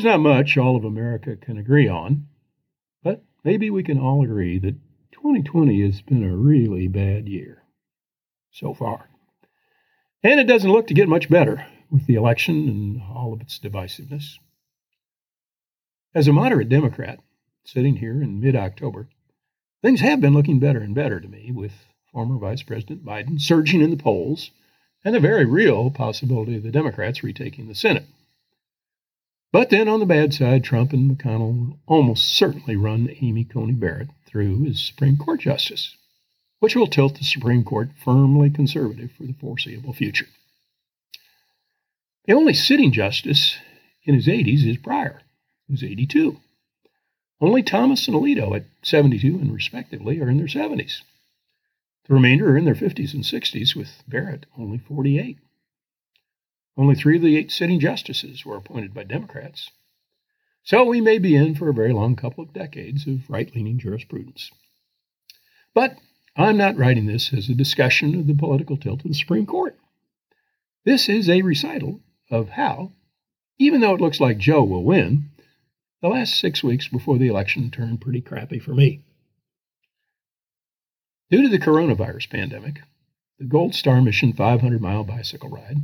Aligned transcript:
There's 0.00 0.12
not 0.16 0.20
much 0.20 0.56
all 0.56 0.76
of 0.76 0.84
America 0.86 1.36
can 1.36 1.58
agree 1.58 1.86
on, 1.86 2.26
but 3.02 3.22
maybe 3.44 3.68
we 3.68 3.82
can 3.82 3.98
all 3.98 4.24
agree 4.24 4.58
that 4.58 4.76
2020 5.12 5.82
has 5.82 6.00
been 6.00 6.24
a 6.24 6.34
really 6.34 6.88
bad 6.88 7.28
year 7.28 7.64
so 8.50 8.72
far. 8.72 9.10
And 10.22 10.40
it 10.40 10.46
doesn't 10.46 10.72
look 10.72 10.86
to 10.86 10.94
get 10.94 11.06
much 11.06 11.28
better 11.28 11.66
with 11.90 12.06
the 12.06 12.14
election 12.14 12.66
and 12.66 13.02
all 13.14 13.34
of 13.34 13.42
its 13.42 13.58
divisiveness. 13.58 14.38
As 16.14 16.26
a 16.26 16.32
moderate 16.32 16.70
Democrat 16.70 17.18
sitting 17.64 17.96
here 17.96 18.22
in 18.22 18.40
mid 18.40 18.56
October, 18.56 19.10
things 19.82 20.00
have 20.00 20.22
been 20.22 20.32
looking 20.32 20.58
better 20.58 20.80
and 20.80 20.94
better 20.94 21.20
to 21.20 21.28
me 21.28 21.52
with 21.52 21.74
former 22.10 22.38
Vice 22.38 22.62
President 22.62 23.04
Biden 23.04 23.38
surging 23.38 23.82
in 23.82 23.90
the 23.90 24.02
polls 24.02 24.50
and 25.04 25.14
the 25.14 25.20
very 25.20 25.44
real 25.44 25.90
possibility 25.90 26.56
of 26.56 26.62
the 26.62 26.70
Democrats 26.70 27.22
retaking 27.22 27.68
the 27.68 27.74
Senate. 27.74 28.06
But 29.52 29.70
then 29.70 29.88
on 29.88 29.98
the 29.98 30.06
bad 30.06 30.32
side, 30.32 30.62
Trump 30.62 30.92
and 30.92 31.10
McConnell 31.10 31.56
will 31.56 31.78
almost 31.86 32.36
certainly 32.36 32.76
run 32.76 33.14
Amy 33.20 33.44
Coney 33.44 33.72
Barrett 33.72 34.08
through 34.24 34.64
as 34.66 34.80
Supreme 34.80 35.16
Court 35.16 35.40
Justice, 35.40 35.96
which 36.60 36.76
will 36.76 36.86
tilt 36.86 37.18
the 37.18 37.24
Supreme 37.24 37.64
Court 37.64 37.90
firmly 37.96 38.50
conservative 38.50 39.10
for 39.12 39.24
the 39.24 39.34
foreseeable 39.34 39.92
future. 39.92 40.28
The 42.26 42.34
only 42.34 42.54
sitting 42.54 42.92
justice 42.92 43.56
in 44.04 44.14
his 44.14 44.28
80s 44.28 44.64
is 44.64 44.76
Breyer, 44.76 45.20
who's 45.66 45.82
82. 45.82 46.38
Only 47.40 47.62
Thomas 47.62 48.06
and 48.06 48.16
Alito 48.16 48.54
at 48.54 48.66
72 48.82 49.26
and 49.36 49.52
respectively 49.52 50.20
are 50.20 50.28
in 50.28 50.36
their 50.36 50.46
70s. 50.46 51.02
The 52.06 52.14
remainder 52.14 52.50
are 52.50 52.56
in 52.56 52.66
their 52.66 52.74
50s 52.74 53.14
and 53.14 53.24
60s, 53.24 53.74
with 53.74 54.02
Barrett 54.06 54.46
only 54.56 54.78
48. 54.78 55.38
Only 56.76 56.94
three 56.94 57.16
of 57.16 57.22
the 57.22 57.36
eight 57.36 57.50
sitting 57.50 57.80
justices 57.80 58.44
were 58.44 58.56
appointed 58.56 58.94
by 58.94 59.04
Democrats. 59.04 59.70
So 60.62 60.84
we 60.84 61.00
may 61.00 61.18
be 61.18 61.34
in 61.34 61.54
for 61.54 61.68
a 61.68 61.74
very 61.74 61.92
long 61.92 62.16
couple 62.16 62.44
of 62.44 62.52
decades 62.52 63.06
of 63.06 63.28
right 63.28 63.54
leaning 63.54 63.78
jurisprudence. 63.78 64.50
But 65.74 65.96
I'm 66.36 66.56
not 66.56 66.76
writing 66.76 67.06
this 67.06 67.32
as 67.32 67.48
a 67.48 67.54
discussion 67.54 68.14
of 68.14 68.26
the 68.26 68.34
political 68.34 68.76
tilt 68.76 69.04
of 69.04 69.08
the 69.08 69.14
Supreme 69.14 69.46
Court. 69.46 69.76
This 70.84 71.08
is 71.08 71.28
a 71.28 71.42
recital 71.42 72.00
of 72.30 72.50
how, 72.50 72.92
even 73.58 73.80
though 73.80 73.94
it 73.94 74.00
looks 74.00 74.20
like 74.20 74.38
Joe 74.38 74.62
will 74.64 74.84
win, 74.84 75.30
the 76.00 76.08
last 76.08 76.38
six 76.38 76.62
weeks 76.62 76.88
before 76.88 77.18
the 77.18 77.28
election 77.28 77.70
turned 77.70 78.00
pretty 78.00 78.20
crappy 78.20 78.58
for 78.58 78.72
me. 78.72 79.02
Due 81.30 81.42
to 81.42 81.48
the 81.48 81.58
coronavirus 81.58 82.30
pandemic, 82.30 82.80
the 83.38 83.44
Gold 83.44 83.74
Star 83.74 84.00
Mission 84.00 84.32
500 84.32 84.80
mile 84.80 85.04
bicycle 85.04 85.50
ride 85.50 85.78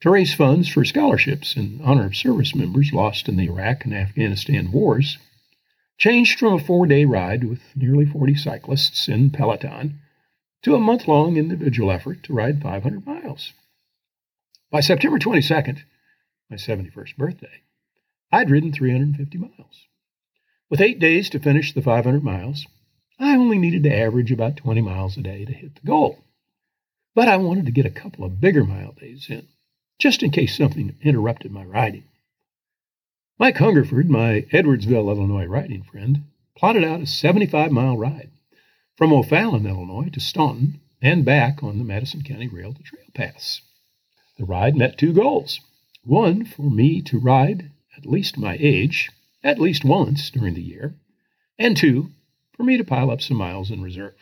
to 0.00 0.10
raise 0.10 0.34
funds 0.34 0.68
for 0.68 0.84
scholarships 0.84 1.56
in 1.56 1.80
honor 1.82 2.06
of 2.06 2.16
service 2.16 2.54
members 2.54 2.92
lost 2.92 3.28
in 3.28 3.36
the 3.36 3.44
Iraq 3.44 3.84
and 3.84 3.94
Afghanistan 3.94 4.70
wars 4.70 5.18
changed 5.98 6.38
from 6.38 6.54
a 6.54 6.58
four 6.58 6.86
day 6.86 7.04
ride 7.04 7.44
with 7.44 7.60
nearly 7.74 8.04
40 8.04 8.34
cyclists 8.34 9.08
in 9.08 9.30
Peloton 9.30 10.00
to 10.62 10.74
a 10.74 10.80
month 10.80 11.06
long 11.06 11.36
individual 11.36 11.90
effort 11.90 12.22
to 12.24 12.32
ride 12.32 12.62
500 12.62 13.06
miles. 13.06 13.52
By 14.70 14.80
September 14.80 15.18
22nd, 15.18 15.82
my 16.50 16.56
71st 16.56 17.16
birthday, 17.16 17.62
I'd 18.32 18.50
ridden 18.50 18.72
350 18.72 19.38
miles. 19.38 19.86
With 20.68 20.80
eight 20.80 20.98
days 20.98 21.30
to 21.30 21.38
finish 21.38 21.72
the 21.72 21.82
500 21.82 22.24
miles, 22.24 22.66
I 23.18 23.36
only 23.36 23.58
needed 23.58 23.84
to 23.84 23.96
average 23.96 24.32
about 24.32 24.56
20 24.56 24.80
miles 24.80 25.16
a 25.16 25.22
day 25.22 25.44
to 25.44 25.52
hit 25.52 25.76
the 25.76 25.86
goal. 25.86 26.24
But 27.14 27.28
I 27.28 27.36
wanted 27.36 27.66
to 27.66 27.72
get 27.72 27.86
a 27.86 27.90
couple 27.90 28.24
of 28.24 28.40
bigger 28.40 28.64
mile 28.64 28.92
days 28.92 29.26
in, 29.30 29.46
just 29.98 30.22
in 30.22 30.30
case 30.30 30.56
something 30.56 30.96
interrupted 31.02 31.52
my 31.52 31.64
riding. 31.64 32.04
Mike 33.38 33.56
Hungerford, 33.56 34.08
my 34.08 34.42
Edwardsville, 34.52 35.08
Illinois 35.08 35.46
riding 35.46 35.82
friend, 35.82 36.24
plotted 36.56 36.84
out 36.84 37.00
a 37.00 37.06
75 37.06 37.72
mile 37.72 37.96
ride 37.96 38.30
from 38.96 39.12
O'Fallon, 39.12 39.66
Illinois 39.66 40.08
to 40.10 40.20
Staunton 40.20 40.80
and 41.02 41.24
back 41.24 41.62
on 41.62 41.78
the 41.78 41.84
Madison 41.84 42.22
County 42.22 42.48
Rail 42.48 42.72
to 42.72 42.82
Trail 42.82 43.04
Paths. 43.12 43.60
The 44.38 44.44
ride 44.44 44.76
met 44.76 44.98
two 44.98 45.12
goals. 45.12 45.60
One, 46.02 46.44
for 46.44 46.70
me 46.70 47.02
to 47.02 47.18
ride 47.18 47.70
at 47.96 48.06
least 48.06 48.38
my 48.38 48.56
age 48.60 49.10
at 49.44 49.60
least 49.60 49.84
once 49.84 50.30
during 50.30 50.54
the 50.54 50.62
year, 50.62 50.94
and 51.58 51.76
two, 51.76 52.10
for 52.52 52.62
me 52.62 52.78
to 52.78 52.84
pile 52.84 53.10
up 53.10 53.20
some 53.20 53.36
miles 53.36 53.70
in 53.70 53.82
reserve. 53.82 54.14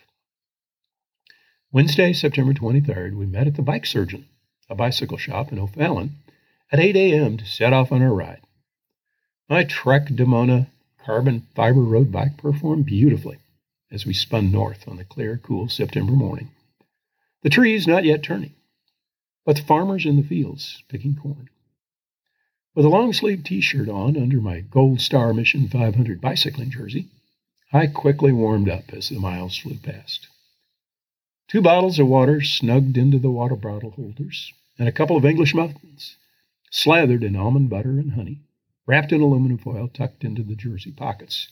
Wednesday, 1.71 2.13
September 2.13 2.53
23rd, 2.53 3.15
we 3.15 3.25
met 3.25 3.47
at 3.47 3.55
the 3.55 3.63
Bike 3.63 3.87
Surgeon, 3.87 4.27
a 4.73 4.75
bicycle 4.75 5.19
shop 5.19 5.53
in 5.53 5.59
O'Fallon, 5.59 6.17
at 6.73 6.81
8 6.81 6.97
a.m. 6.97 7.37
to 7.37 7.45
set 7.45 7.75
off 7.75 7.93
on 7.93 8.01
our 8.01 8.15
ride. 8.15 8.41
My 9.47 9.65
Trek 9.65 10.07
Domane 10.07 10.69
carbon 11.05 11.47
fiber 11.55 11.83
road 11.83 12.11
bike 12.11 12.39
performed 12.39 12.87
beautifully 12.87 13.37
as 13.91 14.07
we 14.07 14.15
spun 14.15 14.51
north 14.51 14.89
on 14.89 14.97
the 14.97 15.05
clear, 15.05 15.37
cool 15.37 15.69
September 15.69 16.13
morning. 16.13 16.49
The 17.43 17.51
trees 17.51 17.87
not 17.87 18.05
yet 18.05 18.23
turning, 18.23 18.55
but 19.45 19.57
the 19.57 19.63
farmers 19.63 20.07
in 20.07 20.17
the 20.17 20.23
fields 20.23 20.83
picking 20.89 21.17
corn. 21.17 21.51
With 22.75 22.87
a 22.87 22.89
long 22.89 23.13
sleeved 23.13 23.45
t 23.45 23.61
shirt 23.61 23.91
on 23.91 24.17
under 24.17 24.41
my 24.41 24.61
Gold 24.61 25.03
Star 25.03 25.35
Mission 25.35 25.69
500 25.69 26.19
bicycling 26.19 26.71
jersey, 26.71 27.09
I 27.75 27.89
quickly 27.89 28.33
warmed 28.33 28.71
up 28.71 28.95
as 28.95 29.11
the 29.11 29.19
miles 29.19 29.59
flew 29.59 29.77
past. 29.77 30.29
Two 31.49 31.61
bottles 31.61 31.99
of 31.99 32.07
water 32.07 32.41
snugged 32.41 32.97
into 32.97 33.19
the 33.19 33.31
water 33.31 33.57
bottle 33.57 33.91
holders, 33.91 34.55
and 34.79 34.89
a 34.89 34.93
couple 34.93 35.17
of 35.17 35.25
English 35.25 35.55
muffins, 35.55 36.17
slathered 36.71 37.23
in 37.23 37.37
almond 37.37 37.71
butter 37.71 37.99
and 37.99 38.13
honey, 38.13 38.41
wrapped 38.87 39.13
in 39.13 39.21
aluminum 39.21 39.59
foil 39.59 39.89
tucked 39.89 40.25
into 40.25 40.43
the 40.43 40.57
jersey 40.57 40.91
pockets. 40.91 41.49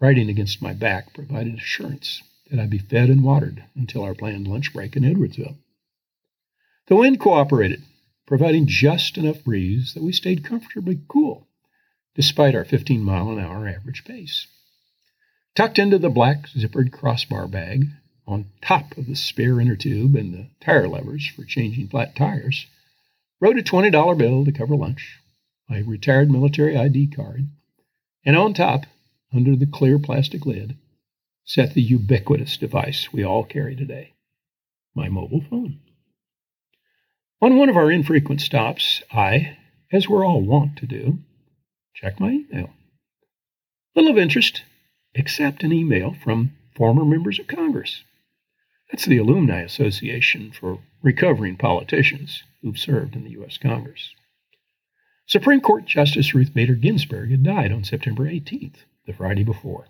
Writing 0.00 0.28
against 0.28 0.62
my 0.62 0.72
back 0.72 1.12
provided 1.12 1.54
assurance 1.54 2.22
that 2.50 2.60
I'd 2.60 2.70
be 2.70 2.78
fed 2.78 3.10
and 3.10 3.24
watered 3.24 3.64
until 3.74 4.02
our 4.02 4.14
planned 4.14 4.46
lunch 4.46 4.72
break 4.72 4.96
in 4.96 5.02
Edwardsville. 5.02 5.56
The 6.86 6.96
wind 6.96 7.20
cooperated, 7.20 7.82
providing 8.26 8.66
just 8.66 9.18
enough 9.18 9.44
breeze 9.44 9.94
that 9.94 10.02
we 10.02 10.12
stayed 10.12 10.44
comfortably 10.44 11.00
cool, 11.08 11.48
despite 12.14 12.54
our 12.54 12.64
15 12.64 13.02
mile 13.02 13.30
an 13.30 13.38
hour 13.38 13.68
average 13.68 14.04
pace. 14.04 14.46
Tucked 15.54 15.78
into 15.78 15.98
the 15.98 16.08
black 16.10 16.46
zippered 16.48 16.92
crossbar 16.92 17.48
bag, 17.48 17.86
on 18.28 18.50
top 18.60 18.96
of 18.98 19.06
the 19.06 19.16
spare 19.16 19.58
inner 19.58 19.74
tube 19.74 20.14
and 20.14 20.34
the 20.34 20.46
tire 20.60 20.86
levers 20.86 21.26
for 21.26 21.44
changing 21.44 21.88
flat 21.88 22.14
tires, 22.14 22.66
wrote 23.40 23.58
a 23.58 23.62
$20 23.62 24.18
bill 24.18 24.44
to 24.44 24.52
cover 24.52 24.76
lunch, 24.76 25.18
my 25.68 25.78
retired 25.78 26.30
military 26.30 26.76
ID 26.76 27.06
card, 27.08 27.48
and 28.26 28.36
on 28.36 28.52
top, 28.52 28.84
under 29.32 29.56
the 29.56 29.66
clear 29.66 29.98
plastic 29.98 30.44
lid, 30.44 30.76
sat 31.44 31.72
the 31.72 31.80
ubiquitous 31.80 32.58
device 32.58 33.12
we 33.12 33.24
all 33.24 33.44
carry 33.44 33.74
today 33.74 34.12
my 34.94 35.08
mobile 35.08 35.42
phone. 35.48 35.78
On 37.40 37.56
one 37.56 37.68
of 37.68 37.76
our 37.76 37.90
infrequent 37.90 38.40
stops, 38.40 39.00
I, 39.12 39.56
as 39.92 40.08
we're 40.08 40.26
all 40.26 40.42
wont 40.42 40.76
to 40.78 40.86
do, 40.86 41.18
check 41.94 42.18
my 42.18 42.30
email. 42.30 42.70
Little 43.94 44.10
of 44.10 44.18
interest, 44.18 44.62
except 45.14 45.62
an 45.62 45.72
email 45.72 46.16
from 46.24 46.52
former 46.74 47.04
members 47.04 47.38
of 47.38 47.46
Congress. 47.46 48.02
That's 48.90 49.04
the 49.04 49.18
Alumni 49.18 49.60
Association 49.60 50.50
for 50.50 50.78
Recovering 51.02 51.56
Politicians 51.56 52.42
who've 52.62 52.78
served 52.78 53.14
in 53.14 53.24
the 53.24 53.32
U.S. 53.32 53.58
Congress. 53.58 54.14
Supreme 55.26 55.60
Court 55.60 55.84
Justice 55.84 56.34
Ruth 56.34 56.54
Bader 56.54 56.74
Ginsburg 56.74 57.30
had 57.30 57.42
died 57.42 57.70
on 57.70 57.84
September 57.84 58.24
18th, 58.24 58.76
the 59.06 59.12
Friday 59.12 59.44
before. 59.44 59.88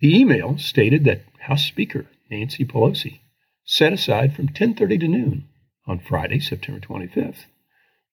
The 0.00 0.14
email 0.18 0.58
stated 0.58 1.04
that 1.04 1.22
House 1.40 1.64
Speaker 1.64 2.06
Nancy 2.30 2.64
Pelosi 2.66 3.20
set 3.64 3.92
aside 3.92 4.34
from 4.34 4.48
10:30 4.48 5.00
to 5.00 5.08
noon 5.08 5.48
on 5.86 6.00
Friday, 6.00 6.38
September 6.38 6.80
25th, 6.80 7.46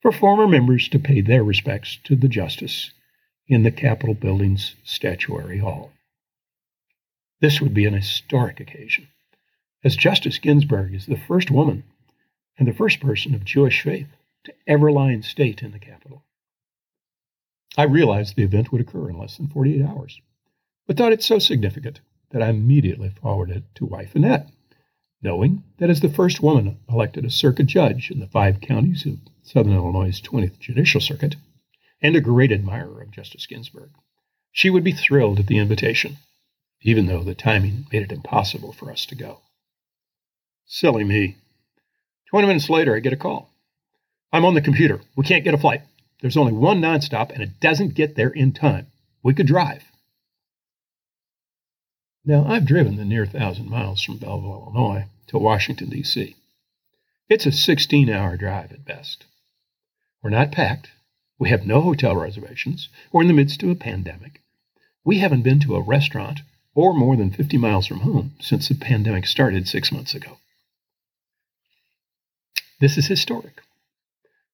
for 0.02 0.12
former 0.12 0.48
members 0.48 0.88
to 0.88 1.00
pay 1.00 1.20
their 1.20 1.44
respects 1.44 1.98
to 2.06 2.16
the 2.16 2.30
justice 2.30 2.92
in 3.48 3.64
the 3.64 3.72
Capitol 3.72 4.14
building's 4.14 4.76
statuary 4.84 5.58
hall. 5.58 5.92
This 7.42 7.62
would 7.62 7.74
be 7.74 7.86
an 7.86 7.94
historic 7.94 8.60
occasion, 8.60 9.08
as 9.84 9.96
Justice 9.96 10.38
Ginsburg 10.38 10.94
is 10.94 11.06
the 11.06 11.18
first 11.18 11.50
woman 11.52 11.84
and 12.58 12.68
the 12.68 12.74
first 12.74 13.00
person 13.00 13.34
of 13.34 13.46
Jewish 13.46 13.82
faith 13.82 14.08
to 14.44 14.54
ever 14.68 14.92
lie 14.92 15.12
in 15.12 15.24
state 15.24 15.62
in 15.62 15.72
the 15.72 15.80
Capitol. 15.80 16.24
I 17.78 17.84
realized 17.84 18.36
the 18.36 18.44
event 18.44 18.72
would 18.72 18.82
occur 18.82 19.10
in 19.10 19.18
less 19.18 19.38
than 19.38 19.48
48 19.48 19.82
hours, 19.82 20.22
but 20.86 20.98
thought 20.98 21.14
it 21.14 21.24
so 21.24 21.40
significant 21.40 22.02
that 22.32 22.42
I 22.42 22.50
immediately 22.50 23.10
forwarded 23.10 23.58
it 23.58 23.64
to 23.76 23.86
wife 23.86 24.16
Annette 24.16 24.50
knowing 25.22 25.64
that 25.78 25.90
as 25.90 26.00
the 26.00 26.10
first 26.10 26.42
woman 26.42 26.80
elected 26.90 27.26
a 27.26 27.30
circuit 27.30 27.68
judge 27.68 28.10
in 28.12 28.20
the 28.20 28.28
five 28.28 28.62
counties 28.62 29.06
of 29.06 29.18
Southern 29.44 29.74
Illinois' 29.74 30.22
20th 30.22 30.60
Judicial 30.60 31.02
Circuit, 31.02 31.36
and 32.02 32.16
a 32.16 32.22
great 32.22 32.52
admirer 32.52 33.02
of 33.02 33.12
Justice 33.12 33.46
Ginsburg, 33.46 33.90
she 34.52 34.70
would 34.70 34.84
be 34.84 34.94
thrilled 34.94 35.40
at 35.40 35.48
the 35.48 35.58
invitation, 35.58 36.18
even 36.82 37.08
though 37.08 37.24
the 37.24 37.36
timing 37.36 37.86
made 37.92 38.04
it 38.04 38.12
impossible 38.12 38.74
for 38.74 38.92
us 38.92 39.06
to 39.06 39.16
go. 39.16 39.40
Silly 40.66 41.04
me. 41.04 41.36
Twenty 42.30 42.48
minutes 42.48 42.70
later, 42.70 42.96
I 42.96 43.00
get 43.00 43.14
a 43.14 43.18
call. 43.18 43.50
I'm 44.32 44.46
on 44.46 44.54
the 44.54 44.62
computer. 44.62 45.02
We 45.16 45.24
can't 45.26 45.44
get 45.44 45.54
a 45.54 45.58
flight. 45.58 45.82
There's 46.22 46.38
only 46.38 46.54
one 46.54 46.82
nonstop, 46.82 47.32
and 47.32 47.42
it 47.42 47.60
doesn't 47.60 47.96
get 47.96 48.16
there 48.16 48.30
in 48.30 48.52
time. 48.52 48.88
We 49.24 49.34
could 49.34 49.48
drive. 49.48 49.84
Now, 52.26 52.46
I've 52.46 52.66
driven 52.66 52.98
the 52.98 53.06
near 53.06 53.26
thousand 53.26 53.70
miles 53.70 54.04
from 54.04 54.18
Belleville, 54.18 54.72
Illinois 54.74 55.06
to 55.28 55.38
Washington, 55.38 55.90
D.C. 55.90 56.36
It's 57.30 57.46
a 57.46 57.52
16 57.52 58.10
hour 58.10 58.38
drive 58.38 58.72
at 58.72 58.86
best. 58.86 59.26
We're 60.22 60.30
not 60.30 60.52
packed. 60.52 60.92
We 61.40 61.50
have 61.50 61.66
no 61.66 61.82
hotel 61.82 62.16
reservations. 62.16 62.90
We're 63.12 63.22
in 63.22 63.28
the 63.28 63.34
midst 63.34 63.64
of 63.64 63.70
a 63.70 63.76
pandemic. 63.76 64.42
We 65.04 65.20
haven't 65.20 65.44
been 65.44 65.60
to 65.62 65.76
a 65.76 65.82
restaurant 65.82 66.42
or 66.76 66.94
more 66.94 67.16
than 67.16 67.32
50 67.32 67.58
miles 67.58 67.88
from 67.88 68.02
home 68.02 68.34
since 68.40 68.68
the 68.68 68.76
pandemic 68.76 69.26
started 69.26 69.68
six 69.68 69.92
months 69.92 70.14
ago. 70.14 70.38
This 72.80 72.98
is 72.98 73.08
historic. 73.08 73.62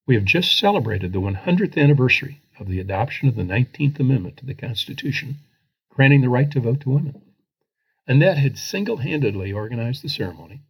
We 0.08 0.16
have 0.16 0.26
just 0.26 0.58
celebrated 0.58 1.14
the 1.14 1.22
100th 1.22 1.78
anniversary 1.78 2.42
of 2.60 2.68
the 2.68 2.80
adoption 2.80 3.28
of 3.28 3.36
the 3.36 3.44
19th 3.44 4.00
Amendment 4.00 4.38
to 4.38 4.46
the 4.46 4.54
Constitution, 4.54 5.38
granting 5.90 6.22
the 6.22 6.30
right 6.30 6.50
to 6.52 6.60
vote 6.60 6.82
to 6.82 6.90
women. 6.90 7.22
Annette 8.08 8.38
had 8.38 8.58
single 8.58 8.98
handedly 8.98 9.52
organized 9.52 10.04
the 10.04 10.10
ceremony 10.10 10.62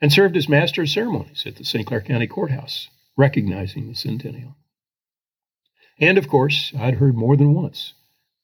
and 0.00 0.12
served 0.12 0.36
as 0.36 0.48
master 0.48 0.82
of 0.82 0.90
ceremonies 0.90 1.44
at 1.46 1.56
the 1.56 1.64
St. 1.64 1.86
Clair 1.86 2.02
County 2.02 2.26
Courthouse, 2.26 2.88
recognizing 3.16 3.88
the 3.88 3.94
centennial. 3.94 4.56
And 5.98 6.18
of 6.18 6.28
course, 6.28 6.72
I'd 6.78 6.94
heard 6.94 7.14
more 7.14 7.36
than 7.36 7.54
once 7.54 7.94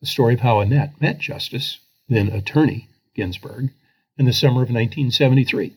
the 0.01 0.07
story 0.07 0.35
of 0.35 0.41
how 0.41 0.61
Annette 0.61 1.01
met 1.01 1.19
Justice, 1.19 1.79
then 2.09 2.29
attorney, 2.29 2.89
Ginsburg, 3.15 3.71
in 4.19 4.27
the 4.27 4.33
summer 4.33 4.63
of 4.63 4.71
1973, 4.71 5.75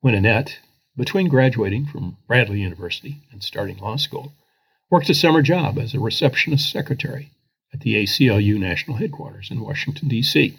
when 0.00 0.14
Annette, 0.14 0.58
between 0.96 1.28
graduating 1.28 1.86
from 1.86 2.16
Bradley 2.26 2.60
University 2.60 3.22
and 3.32 3.42
starting 3.42 3.78
law 3.78 3.96
school, 3.96 4.32
worked 4.90 5.10
a 5.10 5.14
summer 5.14 5.42
job 5.42 5.78
as 5.78 5.94
a 5.94 6.00
receptionist 6.00 6.70
secretary 6.70 7.30
at 7.72 7.80
the 7.80 7.94
ACLU 7.94 8.58
national 8.58 8.96
headquarters 8.96 9.50
in 9.50 9.60
Washington, 9.60 10.08
D.C. 10.08 10.58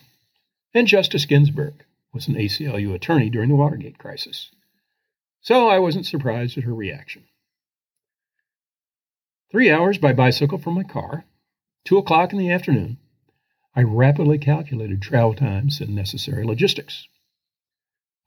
And 0.73 0.87
Justice 0.87 1.25
Ginsburg 1.25 1.73
was 2.13 2.27
an 2.27 2.35
ACLU 2.35 2.93
attorney 2.93 3.29
during 3.29 3.49
the 3.49 3.55
Watergate 3.55 3.97
crisis. 3.97 4.49
So 5.41 5.69
I 5.69 5.79
wasn't 5.79 6.05
surprised 6.05 6.57
at 6.57 6.65
her 6.65 6.73
reaction. 6.73 7.23
Three 9.49 9.71
hours 9.71 9.97
by 9.97 10.11
bicycle 10.11 10.57
from 10.57 10.73
my 10.73 10.83
car, 10.83 11.23
two 11.85 11.97
o'clock 11.97 12.33
in 12.33 12.39
the 12.39 12.51
afternoon, 12.51 12.97
I 13.77 13.83
rapidly 13.83 14.39
calculated 14.39 15.03
travel 15.03 15.35
times 15.35 15.79
and 15.81 15.93
necessary 15.93 16.43
logistics. 16.43 17.07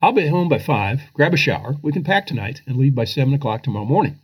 I'll 0.01 0.13
be 0.13 0.29
home 0.29 0.47
by 0.47 0.59
five, 0.59 1.01
grab 1.13 1.33
a 1.33 1.37
shower, 1.37 1.75
we 1.81 1.91
can 1.91 2.05
pack 2.05 2.25
tonight, 2.25 2.61
and 2.65 2.77
leave 2.77 2.95
by 2.95 3.03
seven 3.03 3.33
o'clock 3.33 3.61
tomorrow 3.61 3.83
morning. 3.83 4.19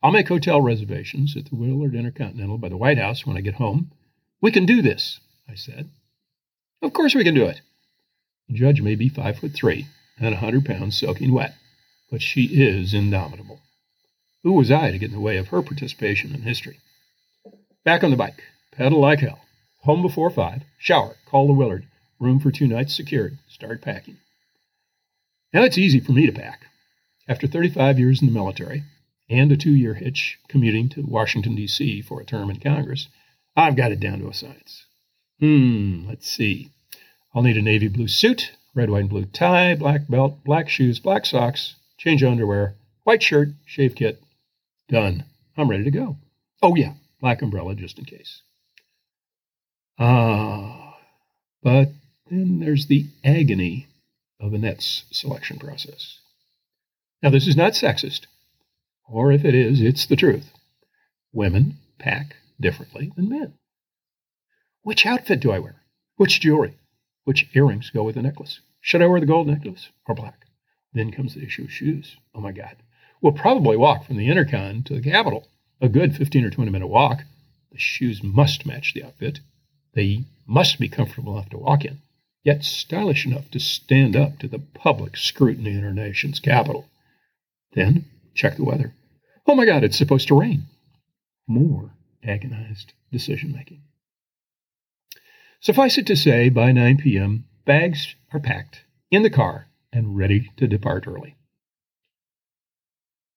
I'll 0.00 0.12
make 0.12 0.28
hotel 0.28 0.62
reservations 0.62 1.36
at 1.36 1.46
the 1.46 1.56
Willard 1.56 1.96
Intercontinental 1.96 2.56
by 2.56 2.68
the 2.68 2.76
White 2.76 2.98
House 2.98 3.26
when 3.26 3.36
I 3.36 3.40
get 3.40 3.56
home. 3.56 3.90
We 4.40 4.52
can 4.52 4.64
do 4.64 4.80
this, 4.80 5.18
I 5.48 5.56
said. 5.56 5.90
Of 6.82 6.92
course 6.92 7.16
we 7.16 7.24
can 7.24 7.34
do 7.34 7.46
it. 7.46 7.62
The 8.48 8.54
judge 8.54 8.80
may 8.80 8.94
be 8.94 9.08
five 9.08 9.40
foot 9.40 9.54
three 9.54 9.88
and 10.20 10.34
a 10.34 10.38
hundred 10.38 10.66
pounds 10.66 10.96
soaking 10.96 11.34
wet, 11.34 11.52
but 12.12 12.22
she 12.22 12.44
is 12.44 12.94
indomitable. 12.94 13.58
Who 14.44 14.52
was 14.52 14.70
I 14.70 14.92
to 14.92 14.98
get 14.98 15.08
in 15.08 15.16
the 15.16 15.20
way 15.20 15.36
of 15.36 15.48
her 15.48 15.62
participation 15.62 16.32
in 16.32 16.42
history? 16.42 16.78
Back 17.84 18.04
on 18.04 18.12
the 18.12 18.16
bike, 18.16 18.44
pedal 18.70 19.00
like 19.00 19.18
hell. 19.18 19.40
Home 19.84 20.02
before 20.02 20.28
five, 20.28 20.62
shower, 20.78 21.16
call 21.24 21.46
the 21.46 21.54
Willard, 21.54 21.86
room 22.18 22.38
for 22.38 22.50
two 22.50 22.66
nights 22.66 22.94
secured, 22.94 23.38
start 23.48 23.80
packing. 23.80 24.18
Now 25.54 25.64
it's 25.64 25.78
easy 25.78 26.00
for 26.00 26.12
me 26.12 26.26
to 26.26 26.32
pack. 26.32 26.66
After 27.26 27.46
35 27.46 27.98
years 27.98 28.20
in 28.20 28.26
the 28.26 28.34
military 28.34 28.82
and 29.30 29.50
a 29.50 29.56
two 29.56 29.74
year 29.74 29.94
hitch 29.94 30.38
commuting 30.48 30.90
to 30.90 31.02
Washington, 31.02 31.54
D.C. 31.54 32.02
for 32.02 32.20
a 32.20 32.26
term 32.26 32.50
in 32.50 32.60
Congress, 32.60 33.08
I've 33.56 33.74
got 33.74 33.90
it 33.90 34.00
down 34.00 34.18
to 34.20 34.28
a 34.28 34.34
science. 34.34 34.84
Hmm, 35.38 36.06
let's 36.06 36.30
see. 36.30 36.70
I'll 37.34 37.42
need 37.42 37.56
a 37.56 37.62
navy 37.62 37.88
blue 37.88 38.08
suit, 38.08 38.52
red, 38.74 38.90
white, 38.90 39.00
and 39.00 39.08
blue 39.08 39.24
tie, 39.24 39.74
black 39.76 40.08
belt, 40.08 40.44
black 40.44 40.68
shoes, 40.68 41.00
black 41.00 41.24
socks, 41.24 41.76
change 41.96 42.22
of 42.22 42.30
underwear, 42.30 42.74
white 43.04 43.22
shirt, 43.22 43.48
shave 43.64 43.94
kit. 43.94 44.22
Done. 44.90 45.24
I'm 45.56 45.70
ready 45.70 45.84
to 45.84 45.90
go. 45.90 46.18
Oh, 46.62 46.74
yeah, 46.74 46.92
black 47.18 47.40
umbrella 47.40 47.74
just 47.74 47.98
in 47.98 48.04
case. 48.04 48.42
Ah, 50.02 50.96
but 51.62 51.92
then 52.30 52.58
there's 52.58 52.86
the 52.86 53.06
agony 53.22 53.86
of 54.40 54.54
Annette's 54.54 55.04
selection 55.10 55.58
process. 55.58 56.18
Now, 57.22 57.28
this 57.28 57.46
is 57.46 57.54
not 57.54 57.74
sexist, 57.74 58.22
or 59.06 59.30
if 59.30 59.44
it 59.44 59.54
is, 59.54 59.82
it's 59.82 60.06
the 60.06 60.16
truth. 60.16 60.52
Women 61.34 61.76
pack 61.98 62.36
differently 62.58 63.12
than 63.14 63.28
men. 63.28 63.52
Which 64.82 65.04
outfit 65.04 65.40
do 65.40 65.52
I 65.52 65.58
wear? 65.58 65.82
Which 66.16 66.40
jewelry? 66.40 66.78
Which 67.24 67.50
earrings 67.54 67.90
go 67.90 68.02
with 68.02 68.14
the 68.14 68.22
necklace? 68.22 68.60
Should 68.80 69.02
I 69.02 69.06
wear 69.06 69.20
the 69.20 69.26
gold 69.26 69.48
necklace 69.48 69.90
or 70.08 70.14
black? 70.14 70.46
Then 70.94 71.12
comes 71.12 71.34
the 71.34 71.44
issue 71.44 71.64
of 71.64 71.72
shoes. 71.72 72.16
Oh 72.34 72.40
my 72.40 72.52
God. 72.52 72.76
We'll 73.20 73.32
probably 73.32 73.76
walk 73.76 74.06
from 74.06 74.16
the 74.16 74.28
Intercon 74.28 74.82
to 74.86 74.94
the 74.94 75.02
Capitol, 75.02 75.46
a 75.78 75.90
good 75.90 76.16
15 76.16 76.46
or 76.46 76.50
20 76.50 76.70
minute 76.70 76.86
walk. 76.86 77.24
The 77.70 77.78
shoes 77.78 78.22
must 78.22 78.64
match 78.64 78.94
the 78.94 79.04
outfit. 79.04 79.40
They 79.94 80.24
must 80.46 80.78
be 80.78 80.88
comfortable 80.88 81.34
enough 81.34 81.50
to 81.50 81.58
walk 81.58 81.84
in, 81.84 81.98
yet 82.42 82.64
stylish 82.64 83.26
enough 83.26 83.50
to 83.50 83.60
stand 83.60 84.16
up 84.16 84.38
to 84.38 84.48
the 84.48 84.58
public 84.58 85.16
scrutiny 85.16 85.72
in 85.72 85.84
our 85.84 85.92
nation's 85.92 86.40
capital. 86.40 86.86
Then 87.72 88.06
check 88.34 88.56
the 88.56 88.64
weather. 88.64 88.94
Oh 89.46 89.54
my 89.54 89.66
God, 89.66 89.84
it's 89.84 89.98
supposed 89.98 90.28
to 90.28 90.38
rain. 90.38 90.64
More 91.46 91.90
agonized 92.24 92.92
decision 93.12 93.52
making. 93.52 93.82
Suffice 95.60 95.98
it 95.98 96.06
to 96.06 96.16
say, 96.16 96.48
by 96.48 96.72
9 96.72 96.98
p.m., 96.98 97.44
bags 97.66 98.14
are 98.32 98.40
packed 98.40 98.84
in 99.10 99.22
the 99.22 99.30
car 99.30 99.66
and 99.92 100.16
ready 100.16 100.50
to 100.56 100.66
depart 100.66 101.06
early. 101.06 101.36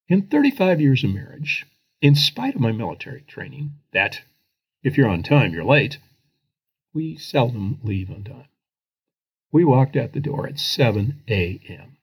In 0.08 0.28
35 0.28 0.80
years 0.80 1.04
of 1.04 1.14
marriage, 1.14 1.66
in 2.02 2.16
spite 2.16 2.56
of 2.56 2.62
my 2.62 2.72
military 2.72 3.22
training, 3.22 3.72
that 3.92 4.22
if 4.84 4.98
you're 4.98 5.10
on 5.10 5.24
time, 5.24 5.54
you're 5.54 5.64
late, 5.64 5.98
we 6.94 7.18
seldom 7.18 7.80
leave 7.84 8.10
on 8.10 8.24
time. 8.24 8.48
We 9.52 9.64
walked 9.64 9.96
out 9.96 10.14
the 10.14 10.20
door 10.20 10.48
at 10.48 10.60
7 10.60 11.22
a.m. 11.28 11.98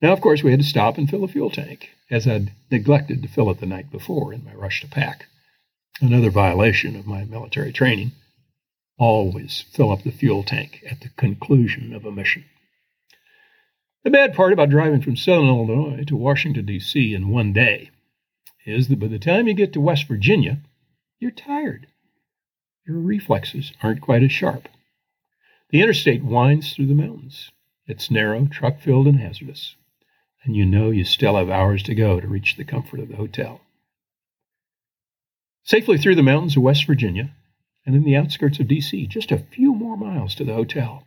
Now, 0.00 0.12
of 0.12 0.20
course, 0.20 0.42
we 0.42 0.50
had 0.50 0.60
to 0.60 0.66
stop 0.66 0.98
and 0.98 1.08
fill 1.08 1.24
a 1.24 1.28
fuel 1.28 1.50
tank, 1.50 1.90
as 2.10 2.26
I'd 2.26 2.52
neglected 2.70 3.22
to 3.22 3.28
fill 3.28 3.50
it 3.50 3.60
the 3.60 3.66
night 3.66 3.90
before 3.90 4.32
in 4.32 4.44
my 4.44 4.54
rush 4.54 4.80
to 4.80 4.88
pack. 4.88 5.26
Another 6.00 6.30
violation 6.30 6.96
of 6.96 7.06
my 7.06 7.24
military 7.24 7.72
training 7.72 8.12
always 8.98 9.64
fill 9.72 9.90
up 9.90 10.02
the 10.02 10.10
fuel 10.10 10.42
tank 10.42 10.84
at 10.88 11.00
the 11.00 11.08
conclusion 11.10 11.94
of 11.94 12.04
a 12.04 12.12
mission. 12.12 12.44
The 14.02 14.10
bad 14.10 14.34
part 14.34 14.52
about 14.52 14.70
driving 14.70 15.00
from 15.00 15.16
southern 15.16 15.46
Illinois 15.46 16.04
to 16.04 16.16
Washington, 16.16 16.66
D.C. 16.66 17.14
in 17.14 17.30
one 17.30 17.52
day 17.52 17.90
is 18.66 18.88
that 18.88 19.00
by 19.00 19.06
the 19.06 19.18
time 19.18 19.48
you 19.48 19.54
get 19.54 19.72
to 19.72 19.80
West 19.80 20.06
Virginia, 20.06 20.58
you're 21.18 21.30
tired. 21.30 21.86
Your 22.86 22.98
reflexes 22.98 23.72
aren't 23.82 24.02
quite 24.02 24.22
as 24.22 24.32
sharp. 24.32 24.68
The 25.70 25.80
interstate 25.80 26.22
winds 26.22 26.74
through 26.74 26.86
the 26.86 26.94
mountains. 26.94 27.50
It's 27.86 28.10
narrow, 28.10 28.46
truck 28.46 28.80
filled, 28.80 29.06
and 29.06 29.18
hazardous. 29.18 29.76
And 30.42 30.54
you 30.54 30.66
know 30.66 30.90
you 30.90 31.04
still 31.04 31.36
have 31.36 31.48
hours 31.48 31.82
to 31.84 31.94
go 31.94 32.20
to 32.20 32.28
reach 32.28 32.56
the 32.56 32.64
comfort 32.64 33.00
of 33.00 33.08
the 33.08 33.16
hotel. 33.16 33.62
Safely 35.62 35.96
through 35.96 36.16
the 36.16 36.22
mountains 36.22 36.58
of 36.58 36.62
West 36.62 36.86
Virginia, 36.86 37.34
and 37.86 37.96
in 37.96 38.04
the 38.04 38.16
outskirts 38.16 38.60
of 38.60 38.68
D.C., 38.68 39.06
just 39.06 39.32
a 39.32 39.38
few 39.38 39.74
more 39.74 39.96
miles 39.96 40.34
to 40.34 40.44
the 40.44 40.52
hotel. 40.52 41.06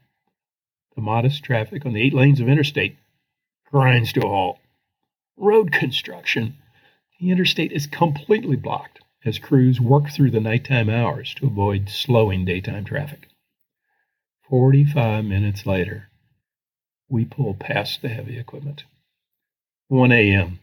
The 0.96 1.02
modest 1.02 1.44
traffic 1.44 1.86
on 1.86 1.94
the 1.94 2.02
eight 2.02 2.14
lanes 2.14 2.40
of 2.40 2.50
interstate 2.50 2.98
grinds 3.72 4.12
to 4.14 4.22
a 4.22 4.28
halt. 4.28 4.58
Road 5.36 5.72
construction. 5.72 6.58
The 7.20 7.30
interstate 7.30 7.72
is 7.72 7.86
completely 7.86 8.56
blocked 8.56 9.02
as 9.26 9.40
crews 9.40 9.82
work 9.82 10.10
through 10.10 10.32
the 10.32 10.40
nighttime 10.40 10.90
hours 10.90 11.34
to 11.36 11.48
avoid 11.48 11.90
slowing 11.90 12.46
daytime 12.46 12.86
traffic. 12.86 13.28
45 14.50 15.26
minutes 15.26 15.66
later, 15.66 16.10
we 17.10 17.26
pull 17.26 17.54
past 17.54 18.02
the 18.02 18.10
heavy 18.10 18.38
equipment. 18.38 18.84
1 19.88 20.12
a.m., 20.12 20.60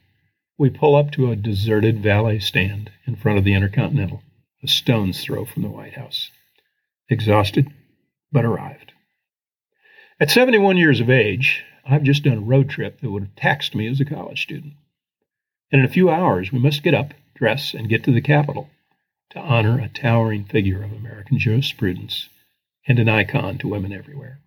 we 0.57 0.71
pull 0.71 0.95
up 0.95 1.11
to 1.11 1.31
a 1.31 1.37
deserted 1.37 2.03
valet 2.03 2.39
stand 2.39 2.91
in 3.07 3.17
front 3.17 3.39
of 3.39 3.45
the 3.45 3.55
Intercontinental 3.55 4.23
a 4.65 4.69
stone's 4.69 5.23
throw 5.23 5.45
from 5.45 5.63
the 5.63 5.69
White 5.69 5.95
House. 5.95 6.31
Exhausted, 7.11 7.71
but 8.33 8.47
arrived. 8.47 8.93
At 10.19 10.31
71 10.31 10.79
years 10.79 11.01
of 11.01 11.11
age, 11.11 11.63
I've 11.87 12.03
just 12.03 12.25
done 12.25 12.39
a 12.39 12.41
road 12.41 12.71
trip 12.71 13.01
that 13.01 13.11
would 13.11 13.25
have 13.25 13.37
taxed 13.37 13.75
me 13.75 13.87
as 13.87 14.01
a 14.01 14.07
college 14.07 14.43
student. 14.43 14.73
And 15.71 15.81
in 15.81 15.85
a 15.85 15.93
few 15.93 16.09
hours, 16.09 16.51
we 16.51 16.59
must 16.59 16.83
get 16.83 16.95
up, 16.95 17.13
dress, 17.35 17.75
and 17.75 17.89
get 17.89 18.05
to 18.05 18.13
the 18.13 18.21
Capitol 18.21 18.71
to 19.31 19.41
honor 19.41 19.81
a 19.81 19.89
towering 19.89 20.45
figure 20.45 20.83
of 20.83 20.93
American 20.93 21.39
jurisprudence 21.39 22.29
and 22.87 22.99
an 22.99 23.09
icon 23.09 23.59
to 23.59 23.69
women 23.69 23.93
everywhere. 23.93 24.39